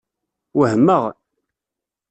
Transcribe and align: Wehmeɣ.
Wehmeɣ. 0.57 1.03